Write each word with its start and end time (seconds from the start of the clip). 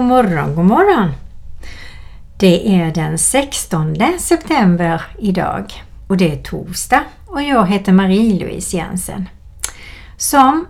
God 0.00 0.08
morgon, 0.08 0.54
god 0.54 0.64
morgon! 0.64 1.12
Det 2.38 2.74
är 2.74 2.90
den 2.90 3.18
16 3.18 3.96
september 4.18 5.02
idag 5.18 5.84
och 6.08 6.16
det 6.16 6.32
är 6.32 6.42
torsdag 6.42 7.04
och 7.26 7.42
jag 7.42 7.66
heter 7.66 7.92
Marie-Louise 7.92 8.76
Jensen 8.76 9.28
som 10.16 10.66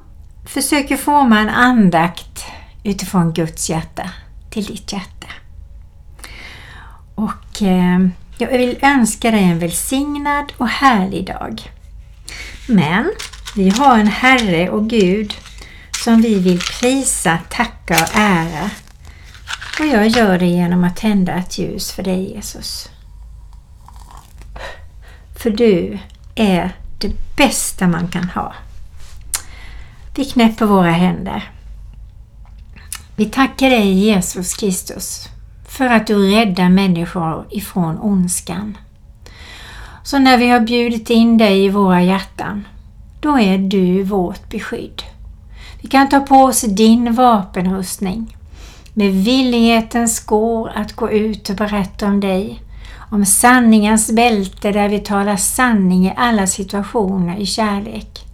försöker 0.46 0.96
forma 0.96 1.38
en 1.38 1.48
andakt 1.48 2.44
utifrån 2.84 3.32
Guds 3.32 3.70
hjärta 3.70 4.10
till 4.50 4.64
ditt 4.64 4.92
hjärta. 4.92 5.28
Och 7.14 7.62
eh, 7.62 8.06
jag 8.38 8.48
vill 8.48 8.78
önska 8.82 9.30
dig 9.30 9.44
en 9.44 9.58
välsignad 9.58 10.52
och 10.56 10.68
härlig 10.68 11.26
dag. 11.26 11.70
Men 12.68 13.10
vi 13.56 13.68
har 13.68 13.98
en 13.98 14.06
Herre 14.06 14.70
och 14.70 14.88
Gud 14.88 15.34
som 16.04 16.22
vi 16.22 16.38
vill 16.38 16.60
prisa, 16.80 17.38
tacka 17.50 17.94
och 17.94 18.10
ära. 18.14 18.70
Och 19.80 19.86
jag 19.86 20.08
gör 20.08 20.38
det 20.38 20.46
genom 20.46 20.84
att 20.84 20.96
tända 20.96 21.34
ett 21.34 21.58
ljus 21.58 21.92
för 21.92 22.02
dig 22.02 22.34
Jesus. 22.34 22.88
För 25.42 25.50
du 25.50 25.98
är 26.34 26.76
det 26.98 27.36
bästa 27.36 27.88
man 27.88 28.08
kan 28.08 28.24
ha. 28.24 28.54
Vi 30.16 30.24
knäpper 30.24 30.66
våra 30.66 30.90
händer. 30.90 31.50
Vi 33.16 33.24
tackar 33.24 33.70
dig 33.70 33.92
Jesus 33.92 34.54
Kristus 34.54 35.28
för 35.68 35.86
att 35.86 36.06
du 36.06 36.30
räddar 36.30 36.68
människor 36.68 37.46
ifrån 37.50 37.98
ondskan. 37.98 38.76
Så 40.02 40.18
när 40.18 40.38
vi 40.38 40.48
har 40.48 40.60
bjudit 40.60 41.10
in 41.10 41.38
dig 41.38 41.64
i 41.64 41.68
våra 41.68 42.02
hjärtan, 42.02 42.66
då 43.20 43.38
är 43.38 43.58
du 43.58 44.02
vårt 44.02 44.50
beskydd. 44.50 45.02
Vi 45.82 45.88
kan 45.88 46.08
ta 46.08 46.20
på 46.20 46.36
oss 46.36 46.60
din 46.60 47.14
vapenrustning 47.14 48.36
med 48.94 49.12
villighetens 49.12 50.16
skor 50.16 50.72
att 50.74 50.92
gå 50.92 51.10
ut 51.10 51.50
och 51.50 51.56
berätta 51.56 52.06
om 52.06 52.20
dig, 52.20 52.62
om 53.10 53.26
sanningens 53.26 54.12
bälte 54.12 54.72
där 54.72 54.88
vi 54.88 54.98
talar 54.98 55.36
sanning 55.36 56.06
i 56.06 56.14
alla 56.16 56.46
situationer 56.46 57.36
i 57.36 57.46
kärlek. 57.46 58.26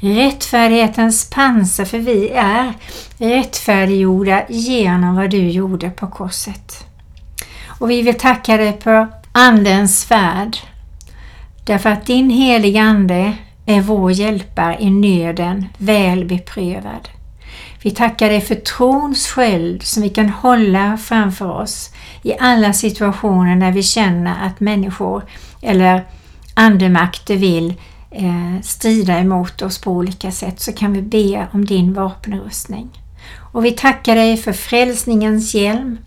Rättfärdighetens 0.00 1.30
pansar 1.30 1.84
för 1.84 1.98
vi 1.98 2.28
är 2.30 2.72
rättfärdiggjorda 3.18 4.42
genom 4.48 5.16
vad 5.16 5.30
du 5.30 5.50
gjorde 5.50 5.90
på 5.90 6.06
korset. 6.06 6.86
Och 7.80 7.90
vi 7.90 8.02
vill 8.02 8.18
tacka 8.18 8.56
dig 8.56 8.72
på 8.72 9.06
Andens 9.32 10.04
färd 10.04 10.56
därför 11.64 11.90
att 11.90 12.06
din 12.06 12.30
heliga 12.30 12.82
Ande 12.82 13.32
är 13.66 13.80
vår 13.80 14.12
hjälpare 14.12 14.76
i 14.80 14.90
nöden 14.90 15.66
väl 15.78 16.24
beprövad. 16.24 17.08
Vi 17.86 17.92
tackar 17.92 18.28
dig 18.28 18.40
för 18.40 18.54
trons 18.54 19.26
sköld 19.26 19.82
som 19.82 20.02
vi 20.02 20.08
kan 20.08 20.28
hålla 20.28 20.96
framför 20.96 21.50
oss 21.50 21.90
i 22.22 22.34
alla 22.38 22.72
situationer 22.72 23.56
när 23.56 23.72
vi 23.72 23.82
känner 23.82 24.46
att 24.46 24.60
människor 24.60 25.22
eller 25.62 26.04
andemakter 26.54 27.36
vill 27.36 27.74
eh, 28.10 28.62
strida 28.62 29.18
emot 29.18 29.62
oss 29.62 29.80
på 29.80 29.90
olika 29.90 30.30
sätt 30.30 30.60
så 30.60 30.72
kan 30.72 30.92
vi 30.92 31.02
be 31.02 31.46
om 31.52 31.64
din 31.64 31.94
vapenrustning. 31.94 32.88
Och 33.52 33.64
vi 33.64 33.70
tackar 33.70 34.14
dig 34.14 34.36
för 34.36 34.52
frälsningens 34.52 35.54
hjälm 35.54 35.98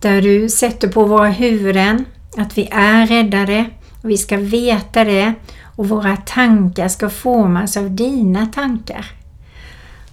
där 0.00 0.22
du 0.22 0.48
sätter 0.48 0.88
på 0.88 1.04
våra 1.04 1.28
huvuden 1.28 2.04
att 2.36 2.58
vi 2.58 2.68
är 2.72 3.06
räddade 3.06 3.64
och 4.02 4.10
vi 4.10 4.18
ska 4.18 4.36
veta 4.36 5.04
det 5.04 5.32
och 5.76 5.88
våra 5.88 6.16
tankar 6.16 6.88
ska 6.88 7.10
formas 7.10 7.76
av 7.76 7.90
dina 7.90 8.46
tankar. 8.46 9.17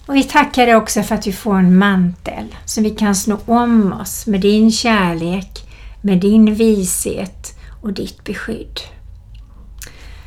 Och 0.05 0.16
vi 0.16 0.23
tackar 0.23 0.66
dig 0.66 0.75
också 0.75 1.03
för 1.03 1.16
att 1.16 1.27
vi 1.27 1.33
får 1.33 1.55
en 1.55 1.77
mantel 1.77 2.55
så 2.66 2.81
vi 2.81 2.89
kan 2.89 3.16
snå 3.16 3.39
om 3.45 3.93
oss 3.93 4.27
med 4.27 4.41
din 4.41 4.71
kärlek, 4.71 5.69
med 6.01 6.21
din 6.21 6.53
vishet 6.53 7.57
och 7.81 7.93
ditt 7.93 8.23
beskydd. 8.23 8.79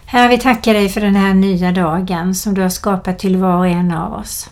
Herre, 0.06 0.28
vi 0.28 0.38
tackar 0.38 0.75
dig 0.75 0.88
för 0.88 1.00
den 1.00 1.17
här 1.17 1.34
nya 1.34 1.72
dagen 1.72 2.34
som 2.34 2.55
du 2.55 2.62
har 2.62 2.69
skapat 2.69 3.19
till 3.19 3.37
var 3.37 3.56
och 3.56 3.67
en 3.67 3.93
av 3.93 4.12
oss. 4.12 4.50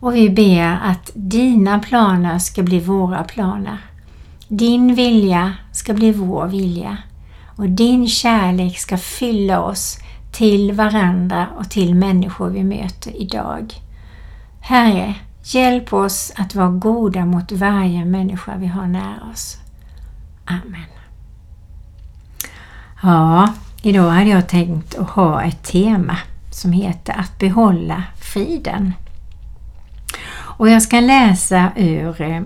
Och 0.00 0.14
vi 0.14 0.30
ber 0.30 0.78
att 0.82 1.10
dina 1.14 1.78
planer 1.78 2.38
ska 2.38 2.62
bli 2.62 2.80
våra 2.80 3.24
planer. 3.24 3.78
Din 4.48 4.94
vilja 4.94 5.54
ska 5.72 5.92
bli 5.92 6.12
vår 6.12 6.46
vilja 6.46 6.96
och 7.56 7.68
din 7.68 8.08
kärlek 8.08 8.78
ska 8.78 8.98
fylla 8.98 9.62
oss 9.62 9.98
till 10.32 10.72
varandra 10.72 11.46
och 11.56 11.70
till 11.70 11.94
människor 11.94 12.48
vi 12.48 12.64
möter 12.64 13.22
idag. 13.22 13.74
Herre, 14.60 15.14
hjälp 15.42 15.92
oss 15.92 16.32
att 16.36 16.54
vara 16.54 16.68
goda 16.68 17.24
mot 17.24 17.52
varje 17.52 18.04
människa 18.04 18.56
vi 18.56 18.66
har 18.66 18.86
nära 18.86 19.30
oss. 19.32 19.56
Amen. 20.44 20.84
Ja, 23.02 23.52
idag 23.82 24.10
hade 24.10 24.30
jag 24.30 24.48
tänkt 24.48 24.94
att 24.94 25.10
ha 25.10 25.42
ett 25.42 25.62
tema 25.62 26.16
som 26.52 26.72
heter 26.72 27.12
att 27.18 27.38
behålla 27.38 28.04
friden. 28.32 28.92
Och 30.60 30.68
jag 30.68 30.82
ska 30.82 31.00
läsa 31.00 31.72
ur 31.76 32.22
eh, 32.22 32.40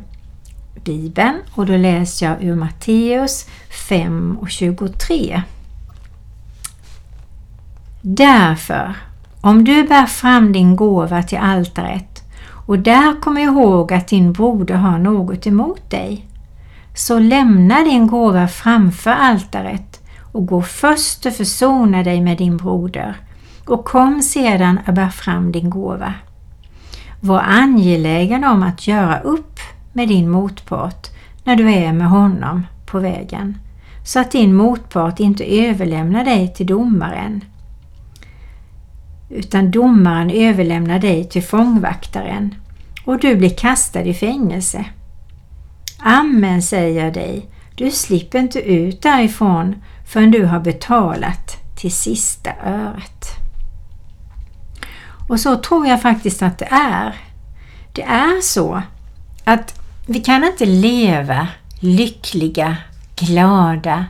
Bibeln 0.84 1.38
och 1.54 1.66
då 1.66 1.76
läser 1.76 2.26
jag 2.26 2.42
ur 2.42 2.54
Matteus 2.56 3.46
5 3.88 4.38
och 4.40 4.50
23. 4.50 5.42
Därför, 8.06 8.94
om 9.40 9.64
du 9.64 9.84
bär 9.84 10.06
fram 10.06 10.52
din 10.52 10.76
gåva 10.76 11.22
till 11.22 11.38
altaret 11.38 12.22
och 12.66 12.78
där 12.78 13.20
kommer 13.20 13.40
ihåg 13.40 13.92
att 13.92 14.08
din 14.08 14.32
broder 14.32 14.74
har 14.74 14.98
något 14.98 15.46
emot 15.46 15.90
dig, 15.90 16.26
så 16.94 17.18
lämna 17.18 17.80
din 17.80 18.06
gåva 18.06 18.48
framför 18.48 19.10
altaret 19.10 20.00
och 20.32 20.46
gå 20.46 20.62
först 20.62 21.26
och 21.26 21.32
försona 21.32 22.02
dig 22.02 22.20
med 22.20 22.38
din 22.38 22.56
broder 22.56 23.14
och 23.66 23.84
kom 23.84 24.22
sedan 24.22 24.78
och 24.86 24.94
bär 24.94 25.10
fram 25.10 25.52
din 25.52 25.70
gåva. 25.70 26.14
Var 27.20 27.40
angelägen 27.40 28.44
om 28.44 28.62
att 28.62 28.86
göra 28.86 29.20
upp 29.20 29.58
med 29.92 30.08
din 30.08 30.30
motpart 30.30 31.06
när 31.44 31.56
du 31.56 31.72
är 31.72 31.92
med 31.92 32.08
honom 32.08 32.66
på 32.86 32.98
vägen, 32.98 33.58
så 34.04 34.20
att 34.20 34.30
din 34.30 34.54
motpart 34.54 35.20
inte 35.20 35.44
överlämnar 35.44 36.24
dig 36.24 36.54
till 36.54 36.66
domaren 36.66 37.40
utan 39.34 39.70
domaren 39.70 40.30
överlämnar 40.30 40.98
dig 40.98 41.28
till 41.28 41.42
fångvaktaren 41.42 42.54
och 43.04 43.18
du 43.18 43.36
blir 43.36 43.56
kastad 43.56 44.02
i 44.02 44.14
fängelse. 44.14 44.84
Amen 45.98 46.62
säger 46.62 47.04
jag 47.04 47.14
dig, 47.14 47.48
du 47.74 47.90
slipper 47.90 48.38
inte 48.38 48.58
ut 48.58 49.02
därifrån 49.02 49.74
förrän 50.06 50.30
du 50.30 50.44
har 50.44 50.60
betalat 50.60 51.56
till 51.76 51.92
sista 51.92 52.50
öret. 52.64 53.26
Och 55.28 55.40
så 55.40 55.56
tror 55.56 55.86
jag 55.86 56.02
faktiskt 56.02 56.42
att 56.42 56.58
det 56.58 56.68
är. 56.70 57.14
Det 57.92 58.02
är 58.02 58.40
så 58.40 58.82
att 59.44 59.80
vi 60.06 60.20
kan 60.20 60.44
inte 60.44 60.66
leva 60.66 61.48
lyckliga, 61.80 62.76
glada, 63.16 64.04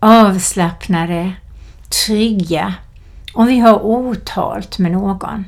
avslappnade, 0.00 1.32
trygga 2.06 2.74
om 3.34 3.46
vi 3.46 3.58
har 3.58 3.84
otalt 3.84 4.78
med 4.78 4.92
någon. 4.92 5.44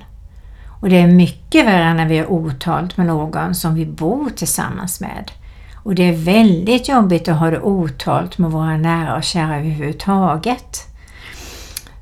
Och 0.81 0.89
det 0.89 0.99
är 0.99 1.07
mycket 1.07 1.67
värre 1.67 1.95
när 1.95 2.07
vi 2.07 2.19
har 2.19 2.27
otalt 2.27 2.97
med 2.97 3.07
någon 3.07 3.55
som 3.55 3.75
vi 3.75 3.87
bor 3.87 4.31
tillsammans 4.31 5.01
med. 5.01 5.31
Och 5.75 5.95
det 5.95 6.03
är 6.03 6.13
väldigt 6.13 6.89
jobbigt 6.89 7.29
att 7.29 7.39
ha 7.39 7.51
det 7.51 7.61
otalt 7.61 8.39
med 8.39 8.51
våra 8.51 8.77
nära 8.77 9.17
och 9.17 9.25
kära 9.25 9.57
överhuvudtaget. 9.57 10.87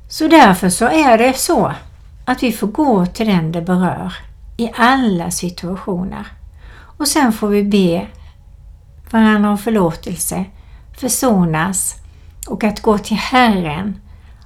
Så 0.09 0.27
därför 0.27 0.69
så 0.69 0.85
är 0.85 1.17
det 1.17 1.37
så 1.37 1.73
att 2.25 2.43
vi 2.43 2.51
får 2.51 2.67
gå 2.67 3.05
till 3.05 3.27
den 3.27 3.51
det 3.51 3.61
berör 3.61 4.13
i 4.57 4.71
alla 4.75 5.31
situationer. 5.31 6.27
Och 6.97 7.07
sen 7.07 7.33
får 7.33 7.47
vi 7.47 7.63
be 7.63 8.07
varandra 9.11 9.49
om 9.49 9.57
förlåtelse, 9.57 10.45
försonas 10.97 11.95
och 12.47 12.63
att 12.63 12.81
gå 12.81 12.97
till 12.97 13.17
Herren 13.17 13.99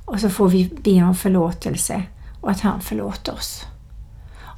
och 0.09 0.19
så 0.19 0.29
får 0.29 0.47
vi 0.47 0.71
be 0.83 1.03
om 1.03 1.15
förlåtelse 1.15 2.03
och 2.41 2.51
att 2.51 2.61
han 2.61 2.81
förlåter 2.81 3.33
oss. 3.33 3.65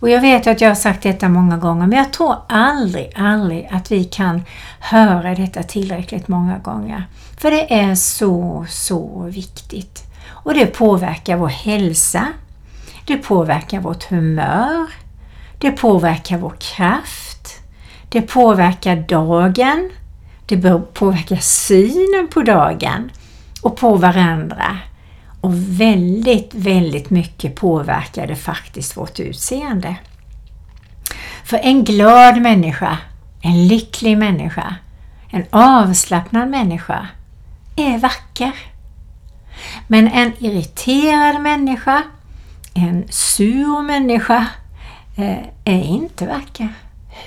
Och 0.01 0.09
jag 0.09 0.21
vet 0.21 0.47
att 0.47 0.61
jag 0.61 0.69
har 0.69 0.75
sagt 0.75 1.03
detta 1.03 1.29
många 1.29 1.57
gånger 1.57 1.87
men 1.87 1.97
jag 1.97 2.13
tror 2.13 2.35
aldrig, 2.49 3.13
aldrig 3.15 3.69
att 3.71 3.91
vi 3.91 4.03
kan 4.03 4.41
höra 4.79 5.35
detta 5.35 5.63
tillräckligt 5.63 6.27
många 6.27 6.57
gånger. 6.57 7.07
För 7.37 7.51
det 7.51 7.73
är 7.73 7.95
så, 7.95 8.65
så 8.69 9.23
viktigt. 9.23 10.03
Och 10.27 10.53
det 10.53 10.65
påverkar 10.65 11.37
vår 11.37 11.47
hälsa, 11.47 12.27
det 13.05 13.17
påverkar 13.17 13.79
vårt 13.79 14.03
humör, 14.03 14.87
det 15.57 15.71
påverkar 15.71 16.37
vår 16.37 16.53
kraft, 16.59 17.61
det 18.09 18.21
påverkar 18.21 18.95
dagen, 18.95 19.89
det 20.45 20.57
påverkar 20.93 21.35
synen 21.35 22.27
på 22.33 22.41
dagen 22.41 23.11
och 23.61 23.77
på 23.77 23.95
varandra. 23.95 24.77
Och 25.41 25.53
väldigt, 25.53 26.53
väldigt 26.53 27.09
mycket 27.09 27.55
påverkade 27.55 28.35
faktiskt 28.35 28.97
vårt 28.97 29.19
utseende. 29.19 29.95
För 31.43 31.57
en 31.57 31.83
glad 31.83 32.41
människa 32.41 32.97
en 33.41 33.67
lycklig 33.67 34.17
människa, 34.17 34.75
en 35.29 35.45
avslappnad 35.49 36.49
människa 36.49 37.07
är 37.75 37.97
vacker. 37.97 38.51
Men 39.87 40.07
en 40.07 40.33
irriterad 40.39 41.41
människa, 41.41 42.03
en 42.73 43.07
sur 43.09 43.81
människa 43.81 44.47
eh, 45.17 45.45
är 45.65 45.83
inte 45.83 46.27
vacker. 46.27 46.73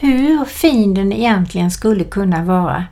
Hur 0.00 0.44
fin 0.44 0.94
den 0.94 1.12
egentligen 1.12 1.70
skulle 1.70 2.04
kunna 2.04 2.44
vara. 2.44 2.84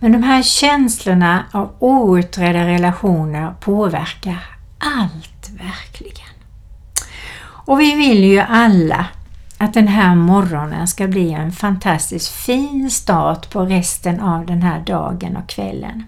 Men 0.00 0.12
de 0.12 0.22
här 0.22 0.42
känslorna 0.42 1.44
av 1.52 1.74
outredda 1.78 2.66
relationer 2.66 3.54
påverkar 3.60 4.53
allt 4.84 5.50
verkligen. 5.50 6.34
Och 7.66 7.80
vi 7.80 7.94
vill 7.94 8.24
ju 8.24 8.38
alla 8.38 9.06
att 9.58 9.74
den 9.74 9.88
här 9.88 10.14
morgonen 10.14 10.88
ska 10.88 11.06
bli 11.06 11.32
en 11.32 11.52
fantastiskt 11.52 12.28
fin 12.28 12.90
start 12.90 13.50
på 13.50 13.64
resten 13.64 14.20
av 14.20 14.46
den 14.46 14.62
här 14.62 14.80
dagen 14.80 15.36
och 15.36 15.48
kvällen. 15.48 16.04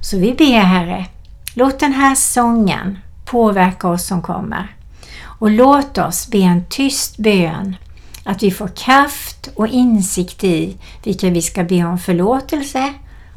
Så 0.00 0.18
vi 0.18 0.34
ber 0.34 0.60
Herre, 0.60 1.06
låt 1.54 1.78
den 1.78 1.92
här 1.92 2.14
sången 2.14 2.98
påverka 3.24 3.88
oss 3.88 4.06
som 4.06 4.22
kommer. 4.22 4.76
Och 5.24 5.50
låt 5.50 5.98
oss 5.98 6.28
be 6.28 6.38
en 6.38 6.64
tyst 6.64 7.16
bön 7.16 7.76
att 8.24 8.42
vi 8.42 8.50
får 8.50 8.68
kraft 8.68 9.48
och 9.56 9.68
insikt 9.68 10.44
i 10.44 10.76
vilka 11.04 11.30
vi 11.30 11.42
ska 11.42 11.64
be 11.64 11.84
om 11.84 11.98
förlåtelse, 11.98 12.92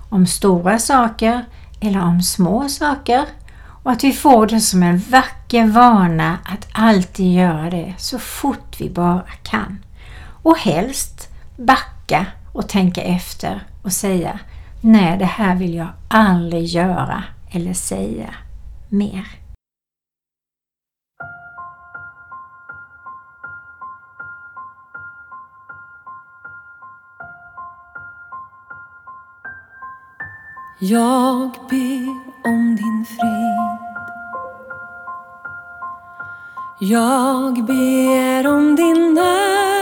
om 0.09 0.27
stora 0.27 0.79
saker 0.79 1.45
eller 1.79 2.01
om 2.01 2.21
små 2.21 2.69
saker 2.69 3.25
och 3.85 3.91
att 3.91 4.03
vi 4.03 4.13
får 4.13 4.47
det 4.47 4.61
som 4.61 4.83
en 4.83 4.97
vacker 4.97 5.67
vana 5.67 6.37
att 6.45 6.67
alltid 6.71 7.33
göra 7.33 7.69
det 7.69 7.93
så 7.97 8.19
fort 8.19 8.81
vi 8.81 8.89
bara 8.89 9.31
kan. 9.43 9.79
Och 10.43 10.57
helst 10.57 11.29
backa 11.57 12.25
och 12.53 12.69
tänka 12.69 13.01
efter 13.01 13.63
och 13.83 13.91
säga 13.91 14.39
Nej, 14.81 15.17
det 15.17 15.25
här 15.25 15.55
vill 15.55 15.73
jag 15.73 15.87
aldrig 16.09 16.65
göra 16.65 17.23
eller 17.51 17.73
säga 17.73 18.35
mer. 18.89 19.25
Jag 30.79 31.51
ber 31.69 32.24
om 32.45 32.75
din 32.75 33.05
frid. 33.05 33.79
Jag 36.79 37.65
ber 37.65 38.47
om 38.47 38.75
din 38.75 39.13
närhet. 39.13 39.74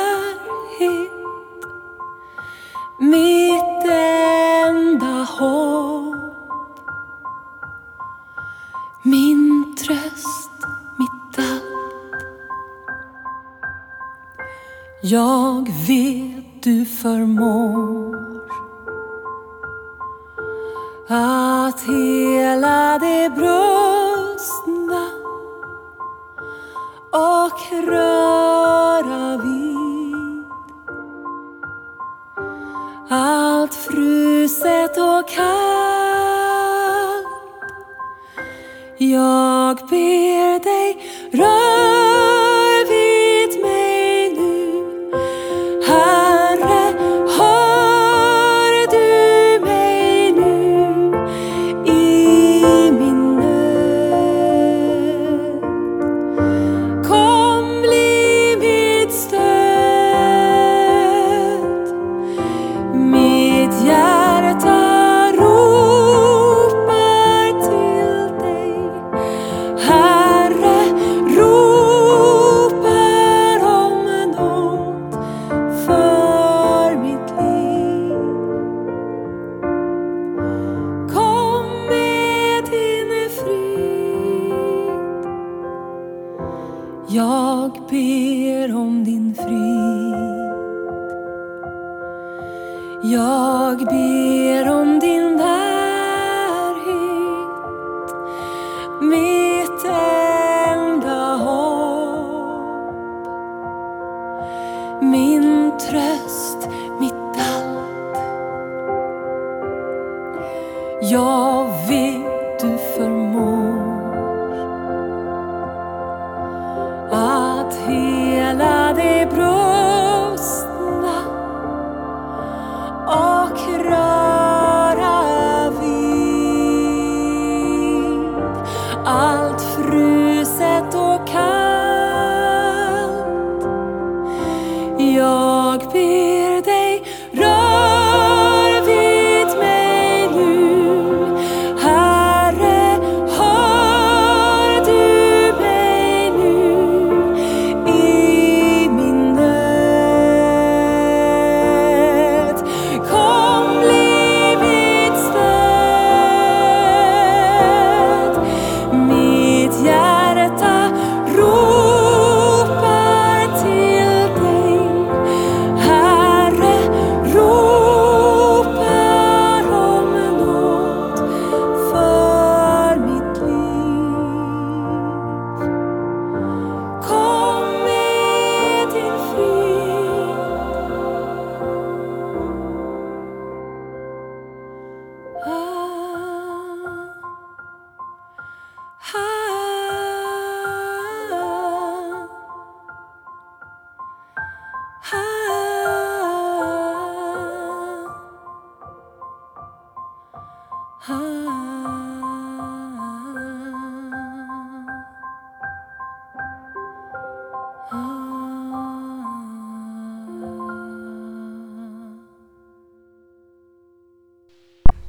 Dig 41.34 41.93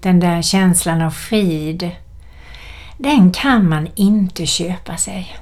den 0.04 0.20
där 0.20 0.42
känslan 0.42 1.02
av 1.02 1.10
frid, 1.10 1.90
den 2.98 3.32
kan 3.32 3.68
man 3.68 3.88
inte 3.94 4.46
köpa 4.46 4.96
sig. 4.96 5.36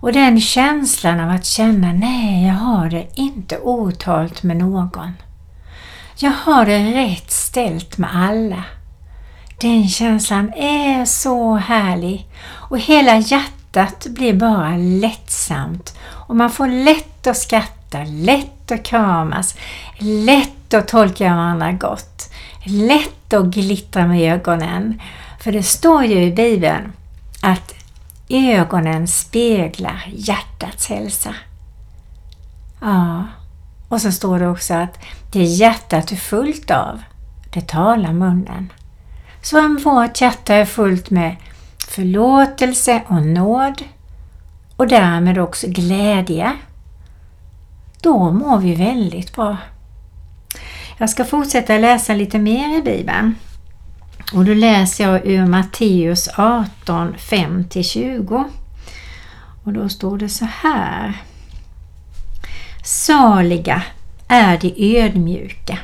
Och 0.00 0.12
den 0.12 0.40
känslan 0.40 1.20
av 1.20 1.30
att 1.30 1.44
känna, 1.44 1.92
nej, 1.92 2.46
jag 2.46 2.54
har 2.54 2.90
det 2.90 3.06
inte 3.14 3.58
otalt 3.58 4.42
med 4.42 4.56
någon. 4.56 5.12
Jag 6.16 6.30
har 6.30 6.66
det 6.66 6.94
rätt 6.94 7.30
ställt 7.30 7.98
med 7.98 8.10
alla. 8.16 8.64
Den 9.60 9.88
känslan 9.88 10.52
är 10.56 11.04
så 11.04 11.56
härlig 11.56 12.26
och 12.46 12.78
hela 12.78 13.16
hjärtat 13.18 14.06
blir 14.10 14.34
bara 14.34 14.76
lättsamt 14.76 15.98
och 16.02 16.36
man 16.36 16.50
får 16.50 16.66
lätt 16.84 17.26
att 17.26 17.36
skratta, 17.36 18.04
lätt 18.04 18.72
att 18.72 18.82
kramas, 18.82 19.54
lätt 19.98 20.74
att 20.74 20.88
tolka 20.88 21.34
varandra 21.34 21.72
gott, 21.72 22.33
lätt 22.64 23.32
att 23.32 23.46
glittra 23.46 24.06
med 24.06 24.32
ögonen. 24.34 25.00
För 25.40 25.52
det 25.52 25.62
står 25.62 26.04
ju 26.04 26.22
i 26.22 26.32
Bibeln 26.32 26.92
att 27.42 27.74
ögonen 28.28 29.08
speglar 29.08 30.04
hjärtats 30.14 30.88
hälsa. 30.88 31.34
Ja, 32.80 33.24
och 33.88 34.00
så 34.00 34.12
står 34.12 34.38
det 34.38 34.48
också 34.48 34.74
att 34.74 34.98
det 35.32 35.42
hjärtat 35.42 36.12
är 36.12 36.16
fullt 36.16 36.70
av, 36.70 37.02
det 37.52 37.68
talar 37.68 38.12
munnen. 38.12 38.72
Så 39.42 39.64
om 39.64 39.80
vårt 39.84 40.20
hjärta 40.20 40.54
är 40.54 40.64
fullt 40.64 41.10
med 41.10 41.36
förlåtelse 41.88 43.02
och 43.06 43.26
nåd 43.26 43.82
och 44.76 44.88
därmed 44.88 45.38
också 45.38 45.66
glädje, 45.68 46.52
då 48.00 48.30
mår 48.30 48.58
vi 48.58 48.74
väldigt 48.74 49.34
bra. 49.36 49.56
Jag 50.98 51.10
ska 51.10 51.24
fortsätta 51.24 51.78
läsa 51.78 52.14
lite 52.14 52.38
mer 52.38 52.78
i 52.78 52.82
Bibeln. 52.82 53.34
Och 54.32 54.44
då 54.44 54.54
läser 54.54 55.04
jag 55.04 55.26
ur 55.26 55.46
Matteus 55.46 56.28
18, 56.36 57.14
5-20. 57.18 58.44
Och 59.64 59.72
då 59.72 59.88
står 59.88 60.18
det 60.18 60.28
så 60.28 60.44
här. 60.44 61.22
Saliga 62.84 63.82
är 64.28 64.58
de 64.58 65.00
ödmjuka. 65.00 65.78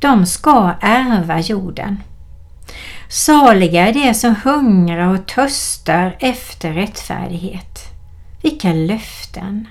De 0.00 0.26
ska 0.26 0.74
ärva 0.80 1.40
jorden. 1.40 2.02
Saliga 3.08 3.88
är 3.88 3.92
de 3.92 4.14
som 4.14 4.36
hungrar 4.44 5.14
och 5.14 5.26
törstar 5.26 6.16
efter 6.20 6.72
rättfärdighet. 6.72 7.78
Vilka 8.42 8.72
löften! 8.72 9.68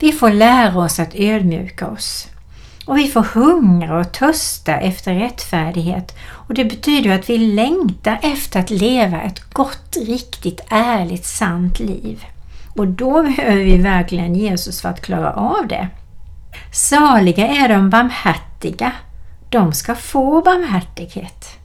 Vi 0.00 0.12
får 0.12 0.30
lära 0.30 0.78
oss 0.78 1.00
att 1.00 1.14
ödmjuka 1.14 1.88
oss. 1.88 2.28
Och 2.86 2.98
vi 2.98 3.08
får 3.08 3.22
hungra 3.22 3.98
och 3.98 4.12
törsta 4.12 4.76
efter 4.76 5.14
rättfärdighet 5.14 6.16
och 6.28 6.54
det 6.54 6.64
betyder 6.64 7.18
att 7.18 7.30
vi 7.30 7.38
längtar 7.38 8.18
efter 8.22 8.60
att 8.60 8.70
leva 8.70 9.22
ett 9.22 9.52
gott, 9.52 9.96
riktigt, 10.06 10.60
ärligt, 10.68 11.24
sant 11.24 11.80
liv. 11.80 12.24
Och 12.76 12.88
då 12.88 13.22
behöver 13.22 13.64
vi 13.64 13.76
verkligen 13.76 14.34
Jesus 14.34 14.80
för 14.80 14.88
att 14.88 15.02
klara 15.02 15.32
av 15.32 15.66
det. 15.68 15.88
Saliga 16.72 17.48
är 17.48 17.68
de 17.68 17.90
barmhärtiga. 17.90 18.92
De 19.50 19.72
ska 19.72 19.94
få 19.94 20.42
barmhärtighet. 20.42 21.58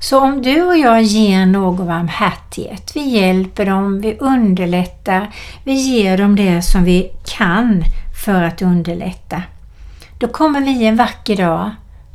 Så 0.00 0.20
om 0.20 0.42
du 0.42 0.62
och 0.62 0.76
jag 0.76 1.02
ger 1.02 1.46
någon 1.46 1.86
barmhärtighet, 1.86 2.92
vi 2.94 3.08
hjälper 3.08 3.66
dem, 3.66 4.00
vi 4.00 4.18
underlättar, 4.18 5.30
vi 5.64 5.72
ger 5.72 6.18
dem 6.18 6.36
det 6.36 6.62
som 6.62 6.84
vi 6.84 7.10
kan 7.24 7.82
för 8.24 8.42
att 8.42 8.62
underlätta. 8.62 9.42
Då 10.18 10.28
kommer 10.28 10.60
vi 10.60 10.86
en 10.86 10.96
vacker 10.96 11.36
dag, 11.36 11.70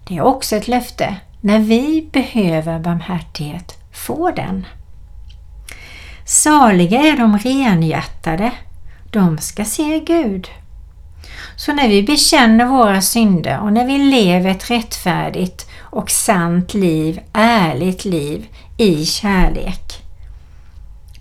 det 0.07 0.17
är 0.17 0.21
också 0.21 0.55
ett 0.55 0.67
löfte, 0.67 1.15
när 1.41 1.59
vi 1.59 2.09
behöver 2.11 2.79
barmhärtighet, 2.79 3.77
få 3.93 4.31
den. 4.31 4.65
Saliga 6.25 6.99
är 6.99 7.17
de 7.17 7.37
renhjärtade, 7.37 8.51
de 9.11 9.37
ska 9.37 9.65
se 9.65 9.99
Gud. 9.99 10.47
Så 11.55 11.73
när 11.73 11.89
vi 11.89 12.03
bekänner 12.03 12.65
våra 12.65 13.01
synder 13.01 13.59
och 13.59 13.73
när 13.73 13.85
vi 13.85 13.97
lever 13.97 14.49
ett 14.49 14.71
rättfärdigt 14.71 15.69
och 15.79 16.09
sant 16.09 16.73
liv, 16.73 17.19
ärligt 17.33 18.05
liv 18.05 18.47
i 18.77 19.05
kärlek, 19.05 20.03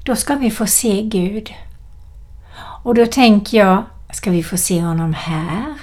då 0.04 0.16
ska 0.16 0.34
vi 0.34 0.50
få 0.50 0.66
se 0.66 1.02
Gud. 1.02 1.54
Och 2.82 2.94
då 2.94 3.06
tänker 3.06 3.58
jag, 3.58 3.82
ska 4.12 4.30
vi 4.30 4.42
få 4.42 4.56
se 4.56 4.80
honom 4.80 5.14
här? 5.14 5.74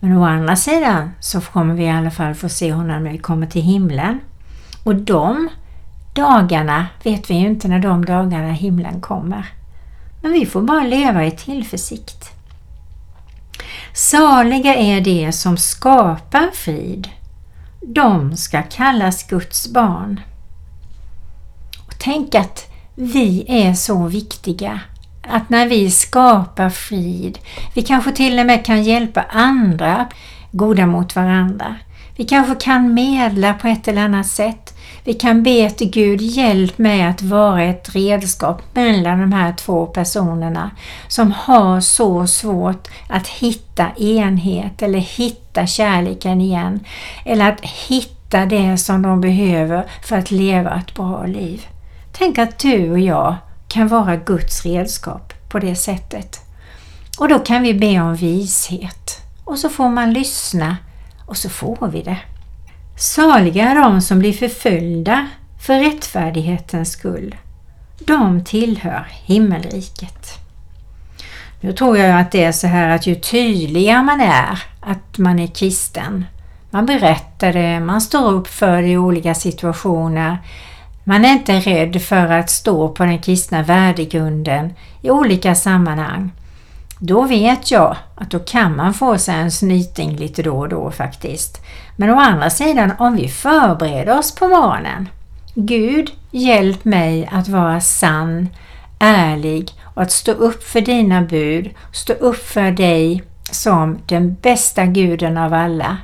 Men 0.00 0.16
å 0.16 0.24
andra 0.24 0.56
sidan 0.56 1.10
så 1.20 1.40
kommer 1.40 1.74
vi 1.74 1.84
i 1.84 1.90
alla 1.90 2.10
fall 2.10 2.34
få 2.34 2.48
se 2.48 2.72
honom 2.72 3.04
när 3.04 3.12
vi 3.12 3.18
kommer 3.18 3.46
till 3.46 3.62
himlen. 3.62 4.20
Och 4.84 4.94
de 4.94 5.48
dagarna 6.14 6.86
vet 7.02 7.30
vi 7.30 7.34
ju 7.34 7.46
inte 7.46 7.68
när 7.68 7.78
de 7.78 8.04
dagarna 8.04 8.52
himlen 8.52 9.00
kommer. 9.00 9.46
Men 10.22 10.32
vi 10.32 10.46
får 10.46 10.62
bara 10.62 10.82
leva 10.82 11.26
i 11.26 11.30
tillförsikt. 11.30 12.30
Saliga 13.94 14.74
är 14.74 15.00
de 15.00 15.32
som 15.32 15.56
skapar 15.56 16.50
frid. 16.52 17.08
De 17.80 18.36
ska 18.36 18.62
kallas 18.62 19.28
Guds 19.28 19.72
barn. 19.72 20.20
Och 21.86 21.94
tänk 21.98 22.34
att 22.34 22.70
vi 22.94 23.44
är 23.48 23.74
så 23.74 24.06
viktiga 24.06 24.80
att 25.28 25.50
när 25.50 25.68
vi 25.68 25.90
skapar 25.90 26.70
frid, 26.70 27.38
vi 27.74 27.82
kanske 27.82 28.12
till 28.12 28.38
och 28.38 28.46
med 28.46 28.64
kan 28.64 28.82
hjälpa 28.82 29.24
andra 29.30 30.06
goda 30.50 30.86
mot 30.86 31.16
varandra. 31.16 31.74
Vi 32.16 32.24
kanske 32.24 32.54
kan 32.54 32.94
medla 32.94 33.54
på 33.54 33.68
ett 33.68 33.88
eller 33.88 34.02
annat 34.02 34.26
sätt. 34.26 34.74
Vi 35.04 35.14
kan 35.14 35.42
be 35.42 35.70
till 35.70 35.90
Gud, 35.90 36.20
hjälp 36.20 36.78
mig 36.78 37.02
att 37.02 37.22
vara 37.22 37.62
ett 37.62 37.94
redskap 37.94 38.62
mellan 38.74 39.20
de 39.20 39.32
här 39.32 39.52
två 39.52 39.86
personerna 39.86 40.70
som 41.08 41.32
har 41.32 41.80
så 41.80 42.26
svårt 42.26 42.88
att 43.08 43.28
hitta 43.28 43.86
enhet 43.96 44.82
eller 44.82 44.98
hitta 44.98 45.66
kärleken 45.66 46.40
igen. 46.40 46.80
Eller 47.24 47.52
att 47.52 47.60
hitta 47.60 48.46
det 48.46 48.78
som 48.78 49.02
de 49.02 49.20
behöver 49.20 49.84
för 50.02 50.16
att 50.16 50.30
leva 50.30 50.74
ett 50.74 50.94
bra 50.94 51.26
liv. 51.26 51.66
Tänk 52.12 52.38
att 52.38 52.58
du 52.58 52.90
och 52.90 53.00
jag 53.00 53.36
kan 53.68 53.88
vara 53.88 54.16
Guds 54.16 54.64
redskap 54.64 55.32
på 55.48 55.58
det 55.58 55.74
sättet. 55.74 56.40
Och 57.18 57.28
då 57.28 57.38
kan 57.38 57.62
vi 57.62 57.74
be 57.74 58.00
om 58.00 58.14
vishet 58.14 59.20
och 59.44 59.58
så 59.58 59.68
får 59.68 59.88
man 59.88 60.12
lyssna 60.12 60.76
och 61.26 61.36
så 61.36 61.48
får 61.48 61.88
vi 61.88 62.02
det. 62.02 62.18
Saliga 62.96 63.70
är 63.70 63.74
de 63.74 64.00
som 64.00 64.18
blir 64.18 64.32
förföljda 64.32 65.26
för 65.60 65.80
rättfärdighetens 65.80 66.92
skull. 66.92 67.36
De 67.98 68.44
tillhör 68.44 69.06
himmelriket. 69.10 70.38
Nu 71.60 71.72
tror 71.72 71.98
jag 71.98 72.20
att 72.20 72.32
det 72.32 72.44
är 72.44 72.52
så 72.52 72.66
här 72.66 72.88
att 72.88 73.06
ju 73.06 73.14
tydligare 73.14 74.02
man 74.02 74.20
är 74.20 74.62
att 74.80 75.18
man 75.18 75.38
är 75.38 75.46
kristen, 75.46 76.24
man 76.70 76.86
berättar 76.86 77.52
det, 77.52 77.80
man 77.80 78.00
står 78.00 78.32
upp 78.32 78.48
för 78.48 78.82
det 78.82 78.88
i 78.88 78.96
olika 78.96 79.34
situationer, 79.34 80.38
man 81.08 81.24
är 81.24 81.32
inte 81.32 81.60
rädd 81.60 82.02
för 82.02 82.32
att 82.32 82.50
stå 82.50 82.88
på 82.88 83.04
den 83.04 83.18
kristna 83.18 83.62
värdegrunden 83.62 84.74
i 85.02 85.10
olika 85.10 85.54
sammanhang. 85.54 86.30
Då 86.98 87.22
vet 87.22 87.70
jag 87.70 87.96
att 88.14 88.30
då 88.30 88.38
kan 88.38 88.76
man 88.76 88.94
få 88.94 89.18
sig 89.18 89.34
en 89.34 89.50
snyting 89.50 90.16
lite 90.16 90.42
då 90.42 90.58
och 90.58 90.68
då 90.68 90.90
faktiskt. 90.90 91.60
Men 91.96 92.10
å 92.10 92.20
andra 92.20 92.50
sidan, 92.50 92.92
om 92.98 93.16
vi 93.16 93.28
förbereder 93.28 94.18
oss 94.18 94.34
på 94.34 94.48
morgonen. 94.48 95.08
Gud, 95.54 96.10
hjälp 96.30 96.84
mig 96.84 97.28
att 97.32 97.48
vara 97.48 97.80
sann, 97.80 98.48
ärlig 98.98 99.70
och 99.82 100.02
att 100.02 100.12
stå 100.12 100.32
upp 100.32 100.62
för 100.62 100.80
dina 100.80 101.22
bud, 101.22 101.70
stå 101.92 102.12
upp 102.12 102.46
för 102.46 102.70
dig 102.70 103.22
som 103.50 103.98
den 104.06 104.34
bästa 104.42 104.86
guden 104.86 105.36
av 105.38 105.54
alla. 105.54 105.96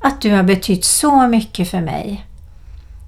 Att 0.00 0.20
du 0.20 0.30
har 0.30 0.42
betytt 0.42 0.84
så 0.84 1.28
mycket 1.28 1.70
för 1.70 1.80
mig 1.80 2.25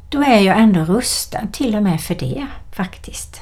då 0.08 0.22
är 0.22 0.40
jag 0.40 0.58
ändå 0.58 0.80
rustad 0.80 1.46
till 1.52 1.76
och 1.76 1.82
med 1.82 2.00
för 2.00 2.14
det 2.14 2.46
faktiskt. 2.72 3.40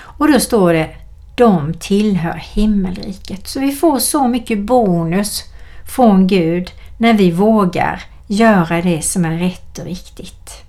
Och 0.00 0.32
då 0.32 0.40
står 0.40 0.72
det 0.72 0.90
de 1.34 1.74
tillhör 1.74 2.42
himmelriket. 2.54 3.48
Så 3.48 3.60
vi 3.60 3.72
får 3.72 3.98
så 3.98 4.28
mycket 4.28 4.58
bonus 4.58 5.44
från 5.86 6.26
Gud 6.26 6.70
när 6.98 7.14
vi 7.14 7.30
vågar 7.30 8.02
göra 8.26 8.82
det 8.82 9.02
som 9.02 9.24
är 9.24 9.38
rätt 9.38 9.78
och 9.78 9.84
riktigt. 9.84 10.64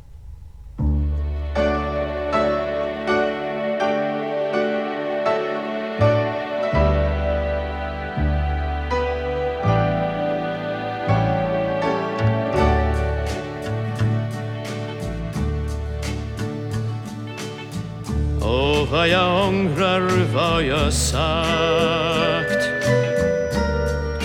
Vad 20.33 20.63
jag 20.63 20.93
sagt. 20.93 22.69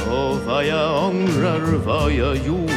Och 0.06 0.37
vad 0.46 0.66
jag 0.66 1.04
ångrar 1.04 1.61
vad 1.84 2.12
jag 2.12 2.37
gjort. 2.37 2.70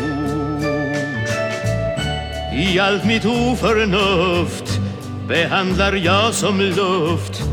I 2.53 2.79
allt 2.79 3.05
mitt 3.05 3.25
oförnuft 3.25 4.79
behandlar 5.27 5.93
jag 5.93 6.33
som 6.33 6.61
luft 6.61 7.43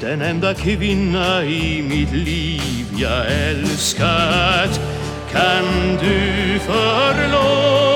den 0.00 0.22
enda 0.22 0.54
kvinna 0.54 1.44
i 1.44 1.82
mitt 1.82 2.12
liv 2.12 2.86
jag 2.96 3.26
älskat. 3.32 4.80
Kan 5.32 5.96
du 6.00 6.58
förlåta 6.58 7.88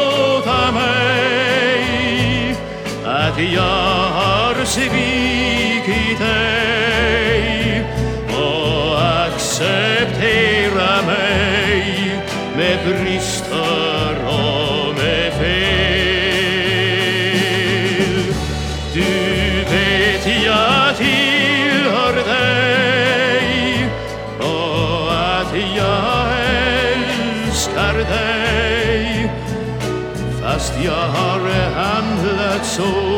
mig 0.73 2.57
att 3.04 3.38
jag 3.54 4.11
har 4.11 4.64
svikit? 4.64 5.72
Dig 6.19 7.85
och 8.28 9.02
acceptera 9.26 11.02
mig 11.07 12.21
med 12.57 12.78
brister 12.85 14.14
och 14.26 14.95
med 14.95 15.33
fel. 15.33 15.92
Du 18.95 19.00
vet 19.71 20.26
jag 20.45 20.97
tillhör 20.97 22.14
dig 22.14 23.90
och 24.38 25.12
att 25.12 25.54
jag 25.76 26.26
älskar 27.47 27.95
dig. 27.95 29.31
Fast 30.42 30.75
jag 30.85 30.92
har 30.92 31.40
handlat 31.75 32.66
så 32.66 33.12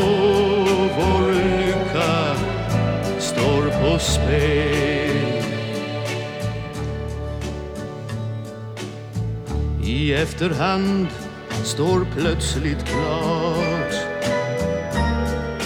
I 9.87 10.14
efterhand 10.14 11.07
står 11.64 12.07
plötsligt 12.17 12.85
klart. 12.85 13.95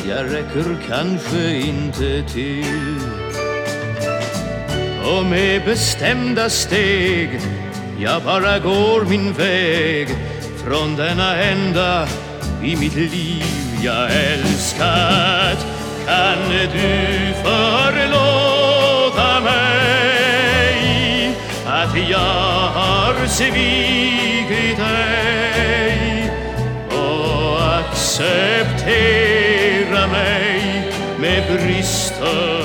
Jag 0.08 0.24
räcker 0.24 0.76
kanske 0.88 1.56
inte 1.56 2.22
till. 2.32 2.98
Och 5.04 5.24
med 5.24 5.64
bestämda 5.64 6.50
steg 6.50 7.40
jag 8.00 8.22
bara 8.22 8.58
går 8.58 9.04
min 9.04 9.32
väg. 9.32 10.08
Från 10.64 10.96
denna 10.96 11.36
ända 11.36 12.08
i 12.62 12.76
mitt 12.76 12.94
liv 12.94 13.44
jag 13.82 14.10
älskat. 14.12 15.66
Kan 16.06 16.50
du 16.50 17.34
förlåta 17.44 18.47
att 21.88 22.08
jag 22.10 22.18
har 22.18 23.26
svikit 23.26 24.78
dig 24.78 26.30
och 26.90 27.76
acceptera 27.78 28.86
mig 30.06 30.92
med 31.18 31.42
brister 31.52 32.57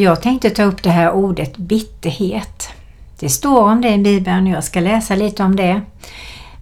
Jag 0.00 0.22
tänkte 0.22 0.50
ta 0.50 0.62
upp 0.62 0.82
det 0.82 0.90
här 0.90 1.12
ordet 1.12 1.56
bitterhet. 1.56 2.68
Det 3.18 3.28
står 3.28 3.62
om 3.62 3.80
det 3.80 3.94
i 3.94 3.98
Bibeln 3.98 4.46
och 4.46 4.52
jag 4.52 4.64
ska 4.64 4.80
läsa 4.80 5.14
lite 5.14 5.42
om 5.42 5.56
det. 5.56 5.80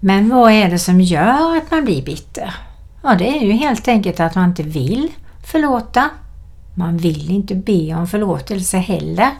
Men 0.01 0.29
vad 0.29 0.53
är 0.53 0.70
det 0.70 0.79
som 0.79 1.01
gör 1.01 1.57
att 1.57 1.70
man 1.70 1.85
blir 1.85 2.03
bitter? 2.03 2.55
Ja, 3.03 3.14
det 3.14 3.38
är 3.38 3.44
ju 3.44 3.53
helt 3.53 3.88
enkelt 3.88 4.20
att 4.20 4.35
man 4.35 4.48
inte 4.48 4.62
vill 4.62 5.09
förlåta. 5.53 6.11
Man 6.74 6.96
vill 6.96 7.31
inte 7.31 7.55
be 7.55 7.94
om 7.94 8.07
förlåtelse 8.07 8.79
heller. 8.79 9.31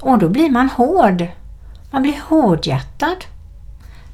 Och 0.00 0.18
då 0.18 0.28
blir 0.28 0.50
man 0.50 0.68
hård. 0.68 1.26
Man 1.90 2.02
blir 2.02 2.20
hårdhjärtad. 2.28 3.24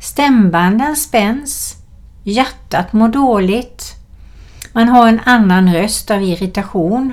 Stämbanden 0.00 0.96
spänns. 0.96 1.76
Hjärtat 2.22 2.92
mår 2.92 3.08
dåligt. 3.08 3.94
Man 4.72 4.88
har 4.88 5.08
en 5.08 5.20
annan 5.24 5.74
röst 5.74 6.10
av 6.10 6.22
irritation. 6.22 7.12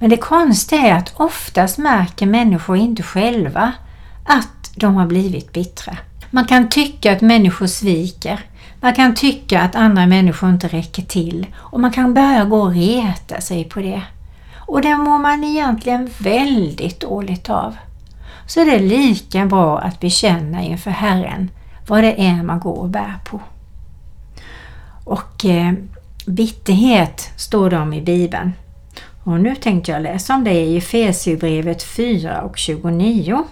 Men 0.00 0.10
det 0.10 0.16
konstiga 0.16 0.82
är 0.82 0.94
att 0.94 1.12
oftast 1.16 1.78
märker 1.78 2.26
människor 2.26 2.76
inte 2.76 3.02
själva 3.02 3.72
att 4.24 4.72
de 4.74 4.94
har 4.94 5.06
blivit 5.06 5.52
bittra. 5.52 5.96
Man 6.30 6.44
kan 6.44 6.68
tycka 6.68 7.12
att 7.12 7.20
människor 7.20 7.66
sviker. 7.66 8.40
Man 8.80 8.94
kan 8.94 9.14
tycka 9.14 9.60
att 9.60 9.74
andra 9.76 10.06
människor 10.06 10.50
inte 10.50 10.68
räcker 10.68 11.02
till 11.02 11.46
och 11.56 11.80
man 11.80 11.90
kan 11.90 12.14
börja 12.14 12.44
gå 12.44 12.60
och 12.60 12.74
reta 12.74 13.40
sig 13.40 13.64
på 13.64 13.80
det. 13.80 14.02
Och 14.56 14.82
det 14.82 14.96
mår 14.96 15.18
man 15.18 15.44
egentligen 15.44 16.10
väldigt 16.18 17.00
dåligt 17.00 17.50
av. 17.50 17.76
Så 18.46 18.64
det 18.64 18.74
är 18.74 18.80
lika 18.80 19.46
bra 19.46 19.78
att 19.78 20.00
bekänna 20.00 20.62
inför 20.62 20.90
Herren 20.90 21.50
vad 21.86 22.04
det 22.04 22.26
är 22.26 22.42
man 22.42 22.60
går 22.60 22.78
och 22.78 22.88
bär 22.88 23.14
på. 23.24 23.40
Och 25.04 25.44
eh, 25.44 25.72
bitterhet 26.26 27.30
står 27.36 27.70
det 27.70 27.78
om 27.78 27.92
i 27.92 28.00
Bibeln. 28.00 28.52
Och 29.24 29.40
nu 29.40 29.56
tänkte 29.56 29.92
jag 29.92 30.02
läsa 30.02 30.34
om 30.34 30.44
det 30.44 30.52
i 30.52 30.76
Efesierbrevet 30.76 31.82
4 31.82 32.42
och 32.42 32.58
29. 32.58 33.44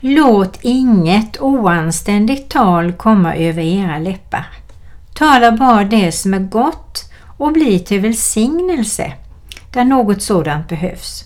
Låt 0.00 0.58
inget 0.62 1.40
oanständigt 1.40 2.50
tal 2.50 2.92
komma 2.92 3.36
över 3.36 3.62
era 3.62 3.98
läppar. 3.98 4.46
Tala 5.14 5.52
bara 5.52 5.84
det 5.84 6.12
som 6.12 6.34
är 6.34 6.38
gott 6.38 7.12
och 7.38 7.52
bli 7.52 7.78
till 7.78 8.00
välsignelse 8.00 9.12
där 9.72 9.84
något 9.84 10.22
sådant 10.22 10.68
behövs, 10.68 11.24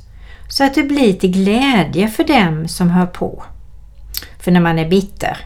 så 0.49 0.65
att 0.65 0.75
det 0.75 0.83
blir 0.83 1.13
till 1.13 1.31
glädje 1.31 2.09
för 2.09 2.25
dem 2.25 2.69
som 2.69 2.91
hör 2.91 3.07
på. 3.07 3.45
För 4.39 4.51
när 4.51 4.61
man 4.61 4.79
är 4.79 4.89
bitter, 4.89 5.37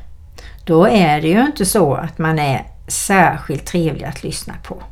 då 0.65 0.89
är 0.89 1.21
det 1.21 1.29
ju 1.29 1.47
inte 1.47 1.67
så 1.67 1.95
att 1.95 2.19
man 2.19 2.39
är 2.39 2.67
särskilt 2.89 3.67
trevlig 3.67 4.05
att 4.05 4.23
lyssna 4.23 4.55
på. 4.63 4.83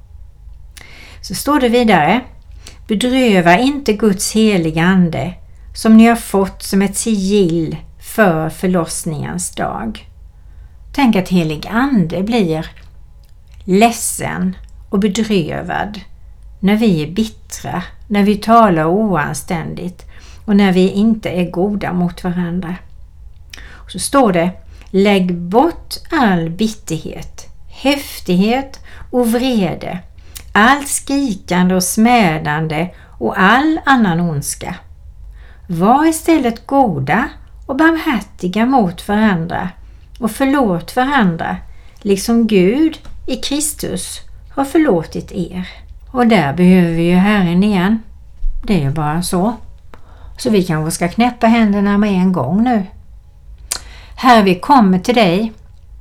Så 1.21 1.35
står 1.35 1.61
det 1.61 1.69
vidare 1.69 2.21
Bedröva 2.89 3.59
inte 3.59 3.93
Guds 3.93 4.33
heliga 4.33 4.83
Ande 4.83 5.35
som 5.75 5.97
ni 5.97 6.07
har 6.07 6.17
fått 6.17 6.63
som 6.63 6.83
ett 6.83 6.97
sigill 6.97 7.77
för 8.01 8.51
förlossningens 8.51 9.55
dag. 9.55 10.09
Tänk 10.95 11.17
att 11.17 11.29
helig 11.29 11.67
Ande 11.67 12.23
blir 12.23 12.67
ledsen 13.65 14.57
och 14.91 14.99
bedrövad 14.99 16.01
när 16.61 16.77
vi 16.77 17.03
är 17.03 17.11
bittra, 17.11 17.83
när 18.09 18.23
vi 18.23 18.37
talar 18.37 18.87
oanständigt 18.87 20.05
och 20.45 20.57
när 20.57 20.73
vi 20.73 20.91
inte 20.91 21.31
är 21.31 21.51
goda 21.51 21.93
mot 21.93 22.25
varandra. 22.25 22.77
Och 23.71 23.91
så 23.91 23.99
står 23.99 24.33
det 24.33 24.51
Lägg 24.91 25.35
bort 25.35 25.95
all 26.11 26.51
bitterhet, 26.51 27.47
häftighet 27.69 28.81
och 29.11 29.33
vrede 29.33 29.99
allt 30.53 30.89
skrikande 30.89 31.75
och 31.75 31.85
smädande 31.85 32.89
och 33.19 33.41
all 33.41 33.81
annan 33.85 34.21
ondska. 34.21 34.75
Var 35.67 36.07
istället 36.07 36.67
goda 36.67 37.29
och 37.67 37.77
barmhärtiga 37.77 38.67
mot 38.67 39.09
varandra 39.09 39.69
och 40.21 40.31
förlåt 40.31 40.97
varandra, 40.97 41.57
liksom 42.01 42.47
Gud 42.47 42.99
i 43.27 43.37
Kristus 43.37 44.21
har 44.55 44.65
förlåtit 44.65 45.33
er. 45.33 45.69
Och 46.11 46.27
där 46.27 46.53
behöver 46.53 46.91
vi 46.91 47.03
ju 47.03 47.17
Herren 47.17 47.65
igen. 47.65 48.03
Det 48.67 48.75
är 48.75 48.81
ju 48.81 48.91
bara 48.91 49.23
så. 49.23 49.53
Så 50.39 50.51
vi 50.51 50.63
kanske 50.63 50.91
ska 50.91 51.09
knäppa 51.09 51.47
händerna 51.47 51.99
med 51.99 52.13
en 52.13 52.33
gång 52.33 52.65
nu. 52.65 52.87
Herre, 54.17 54.43
vi 54.43 54.55
kommer 54.55 54.99
till 54.99 55.15
dig 55.15 55.53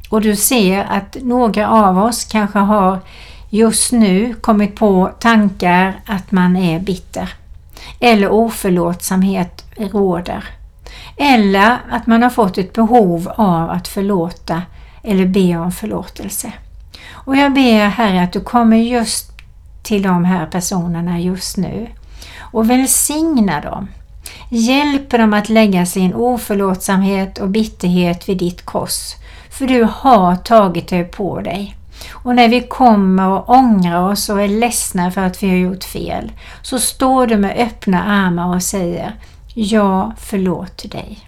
och 0.09 0.21
du 0.21 0.35
ser 0.35 0.83
att 0.83 1.17
några 1.21 1.69
av 1.69 1.97
oss 1.97 2.25
kanske 2.25 2.59
har 2.59 2.99
just 3.53 3.91
nu 3.91 4.33
kommit 4.33 4.75
på 4.75 5.11
tankar 5.19 6.01
att 6.05 6.31
man 6.31 6.55
är 6.55 6.79
bitter 6.79 7.33
eller 7.99 8.29
oförlåtsamhet 8.29 9.65
råder. 9.77 10.43
Eller 11.17 11.77
att 11.91 12.07
man 12.07 12.23
har 12.23 12.29
fått 12.29 12.57
ett 12.57 12.73
behov 12.73 13.31
av 13.35 13.69
att 13.69 13.87
förlåta 13.87 14.61
eller 15.03 15.25
be 15.25 15.57
om 15.57 15.71
förlåtelse. 15.71 16.51
Och 17.11 17.35
jag 17.35 17.53
ber 17.53 17.87
Herre 17.87 18.23
att 18.23 18.33
du 18.33 18.39
kommer 18.39 18.77
just 18.77 19.31
till 19.83 20.01
de 20.01 20.25
här 20.25 20.45
personerna 20.45 21.19
just 21.19 21.57
nu 21.57 21.87
och 22.39 22.69
välsigna 22.69 23.61
dem. 23.61 23.87
Hjälper 24.49 25.17
dem 25.17 25.33
att 25.33 25.49
lägga 25.49 25.85
sin 25.85 26.13
oförlåtsamhet 26.13 27.37
och 27.37 27.49
bitterhet 27.49 28.29
vid 28.29 28.37
ditt 28.37 28.65
kors, 28.65 29.15
för 29.49 29.67
du 29.67 29.87
har 29.91 30.35
tagit 30.35 30.87
det 30.87 31.03
på 31.03 31.39
dig. 31.39 31.75
Och 32.11 32.35
när 32.35 32.49
vi 32.49 32.61
kommer 32.61 33.27
och 33.27 33.49
ångrar 33.49 34.11
oss 34.11 34.29
och 34.29 34.41
är 34.41 34.47
ledsna 34.47 35.11
för 35.11 35.21
att 35.21 35.43
vi 35.43 35.49
har 35.49 35.57
gjort 35.57 35.83
fel, 35.83 36.31
så 36.61 36.79
står 36.79 37.27
du 37.27 37.37
med 37.37 37.57
öppna 37.57 38.03
armar 38.03 38.55
och 38.55 38.63
säger 38.63 39.15
Jag 39.53 40.11
förlåter 40.17 40.89
dig. 40.89 41.19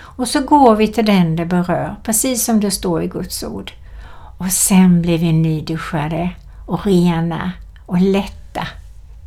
Och 0.00 0.28
så 0.28 0.40
går 0.40 0.76
vi 0.76 0.88
till 0.88 1.06
den 1.06 1.36
det 1.36 1.44
berör, 1.44 1.96
precis 2.02 2.44
som 2.44 2.60
det 2.60 2.70
står 2.70 3.02
i 3.02 3.06
Guds 3.06 3.42
ord. 3.44 3.72
Och 4.38 4.52
sen 4.52 5.02
blir 5.02 5.18
vi 5.18 5.32
nyduschade 5.32 6.30
och 6.66 6.86
rena 6.86 7.52
och 7.86 8.00
lätta 8.00 8.66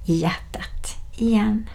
i 0.05 0.15
hjärtat 0.15 0.95
igen. 1.15 1.69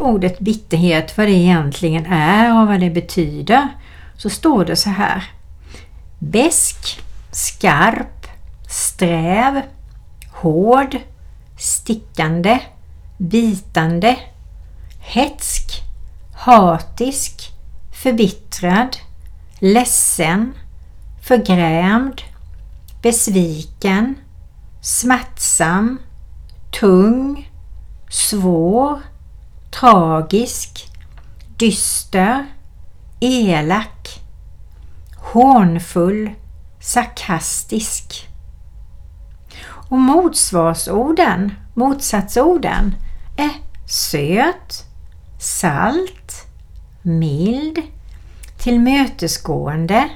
Ordet 0.00 0.38
bitterhet, 0.38 1.18
vad 1.18 1.26
det 1.26 1.32
egentligen 1.32 2.06
är 2.06 2.60
och 2.60 2.68
vad 2.68 2.80
det 2.80 2.90
betyder, 2.90 3.68
så 4.16 4.30
står 4.30 4.64
det 4.64 4.76
så 4.76 4.90
här. 4.90 5.24
Besk, 6.24 7.02
skarp, 7.32 8.26
sträv, 8.68 9.62
hård, 10.32 10.96
stickande, 11.58 12.60
bitande, 13.18 14.16
hetsk, 15.00 15.82
hatisk, 16.34 17.52
förbittrad, 17.92 18.96
ledsen, 19.58 20.54
förgrämd, 21.22 22.22
besviken, 23.02 24.14
smärtsam, 24.80 25.98
tung, 26.70 27.50
svår, 28.10 29.00
tragisk, 29.70 30.90
dyster, 31.58 32.46
elak, 33.20 34.21
hånfull, 35.32 36.30
sarkastisk. 36.80 38.28
Och 39.64 39.98
motsvarsorden, 39.98 41.52
motsatsorden, 41.74 42.94
är 43.36 43.50
söt, 43.88 44.84
salt, 45.40 46.46
mild, 47.02 47.78
tillmötesgående, 48.58 50.08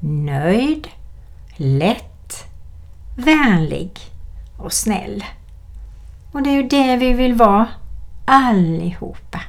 nöjd, 0.00 0.88
lätt, 1.56 2.44
vänlig 3.16 3.98
och 4.56 4.72
snäll. 4.72 5.24
Och 6.32 6.42
det 6.42 6.50
är 6.50 6.54
ju 6.54 6.68
det 6.68 6.96
vi 6.96 7.12
vill 7.12 7.34
vara 7.34 7.68
allihopa. 8.26 9.40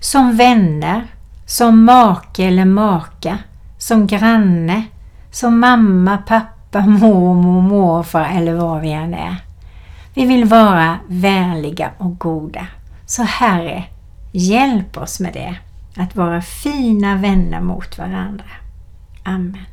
Som 0.00 0.36
vänner, 0.36 1.06
som 1.46 1.84
make 1.84 2.44
eller 2.44 2.64
maka, 2.64 3.38
som 3.80 4.06
granne, 4.06 4.82
som 5.30 5.60
mamma, 5.60 6.18
pappa, 6.18 6.80
mormor, 6.86 7.62
morfar 7.62 8.30
eller 8.36 8.54
vad 8.54 8.80
vi 8.80 8.92
än 8.92 9.14
är. 9.14 9.36
Vi 10.14 10.26
vill 10.26 10.44
vara 10.44 10.98
vänliga 11.06 11.90
och 11.98 12.18
goda. 12.18 12.66
Så 13.06 13.22
Herre, 13.22 13.84
hjälp 14.32 14.96
oss 14.96 15.20
med 15.20 15.32
det, 15.32 15.56
att 15.96 16.16
vara 16.16 16.42
fina 16.42 17.16
vänner 17.16 17.60
mot 17.60 17.98
varandra. 17.98 18.44
Amen. 19.24 19.66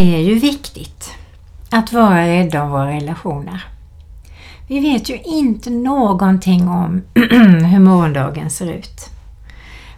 Det 0.00 0.14
är 0.14 0.20
ju 0.20 0.34
viktigt 0.34 1.14
att 1.70 1.92
vara 1.92 2.26
rädda 2.26 2.62
om 2.62 2.70
våra 2.70 2.90
relationer. 2.90 3.64
Vi 4.66 4.80
vet 4.80 5.10
ju 5.10 5.18
inte 5.18 5.70
någonting 5.70 6.68
om 6.68 7.02
hur 7.64 7.78
morgondagen 7.78 8.50
ser 8.50 8.72
ut. 8.72 9.10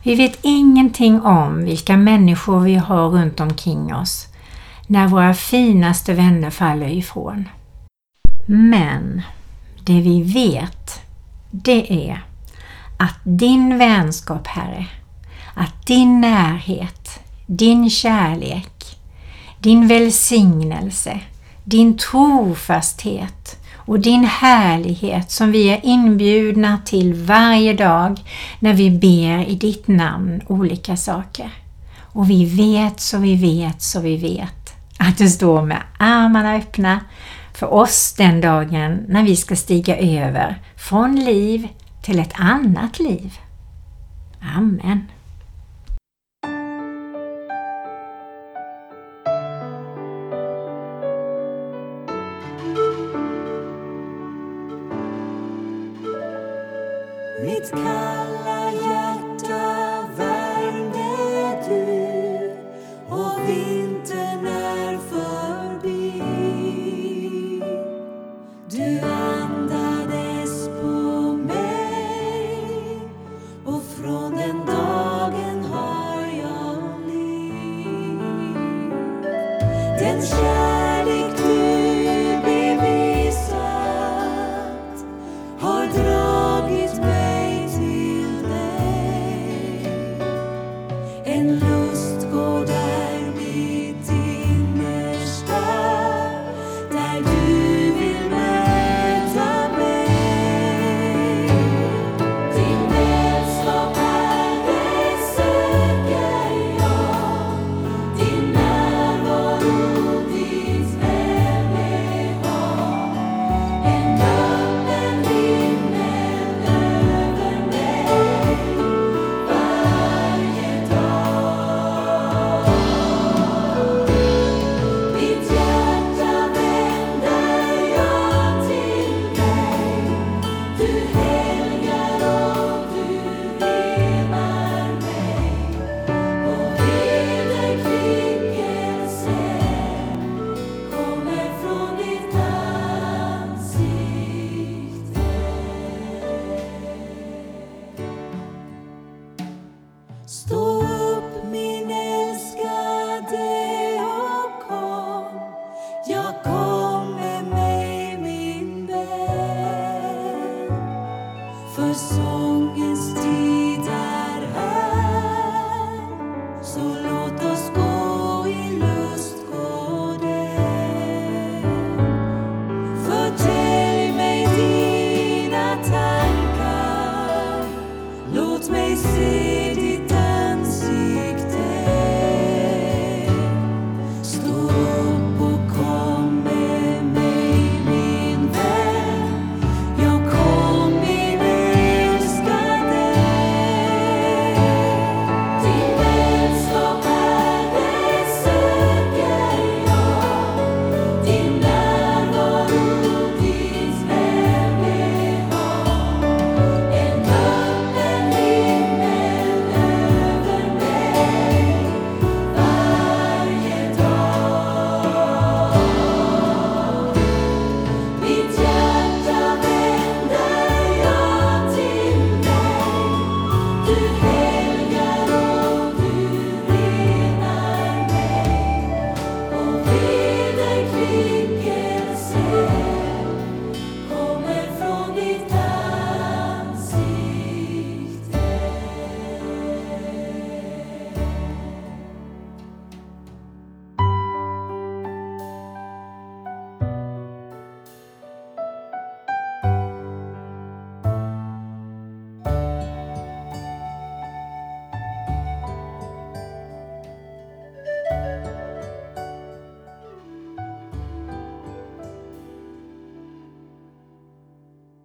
Vi 0.03 0.15
vet 0.15 0.39
ingenting 0.43 1.21
om 1.21 1.65
vilka 1.65 1.97
människor 1.97 2.61
vi 2.61 2.75
har 2.75 3.09
runt 3.09 3.41
omkring 3.41 3.95
oss 3.95 4.27
när 4.87 5.09
våra 5.09 5.35
finaste 5.35 6.15
vänner 6.15 6.51
faller 6.51 6.89
ifrån. 6.89 7.49
Men 8.47 9.23
det 9.85 10.01
vi 10.01 10.23
vet, 10.23 11.01
det 11.51 12.09
är 12.09 12.25
att 12.99 13.19
din 13.25 13.79
vänskap, 13.79 14.47
Herre, 14.47 14.87
att 15.55 15.87
din 15.87 16.21
närhet, 16.21 17.21
din 17.47 17.91
kärlek, 17.91 18.72
din 19.63 19.89
välsignelse, 19.89 21.21
din 21.65 21.99
trofasthet 21.99 23.59
och 23.75 24.01
din 24.01 24.25
härlighet 24.25 25.31
som 25.31 25.53
vi 25.53 25.69
är 25.69 25.81
inbjudna 25.83 26.79
till 26.85 27.15
varje 27.15 27.73
dag 27.73 28.21
när 28.59 28.75
vi 28.75 28.91
ber 28.91 29.49
i 29.49 29.55
ditt 29.55 29.89
namn 29.89 30.41
olika 30.47 30.97
saker. 30.97 31.51
Och 31.99 32.31
vi 32.31 32.45
vet 32.45 33.01
så 33.01 33.19
vi 33.19 33.37
vet 33.37 33.83
så 33.83 34.01
vi 34.01 34.17
vet 34.17 34.75
att 34.99 35.19
du 35.19 35.29
står 35.29 35.63
med 35.63 35.83
armarna 35.99 36.55
öppna 36.55 37.01
för 37.55 37.75
oss 37.75 38.15
den 38.19 38.41
dagen 38.41 39.05
när 39.09 39.23
vi 39.23 39.37
ska 39.37 39.57
stiga 39.57 39.97
över 39.97 40.63
från 40.77 41.17
liv 41.17 41.69
till 42.03 42.19
ett 42.19 42.33
annat 42.35 42.99
liv. 42.99 43.39
Amen. 44.57 45.07
Mitt 57.63 57.71
kall 57.71 58.12